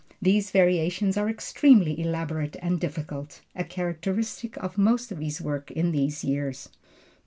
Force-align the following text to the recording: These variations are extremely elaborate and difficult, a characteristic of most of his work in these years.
These 0.19 0.49
variations 0.49 1.15
are 1.15 1.29
extremely 1.29 2.01
elaborate 2.01 2.55
and 2.59 2.79
difficult, 2.79 3.41
a 3.55 3.63
characteristic 3.63 4.57
of 4.57 4.75
most 4.75 5.11
of 5.11 5.19
his 5.19 5.39
work 5.39 5.69
in 5.69 5.91
these 5.91 6.23
years. 6.23 6.69